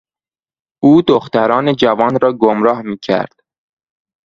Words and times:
او 0.83 1.01
دختران 1.01 1.73
جوان 1.73 2.19
را 2.21 2.33
گمراه 2.33 2.81
میکرد. 2.81 3.39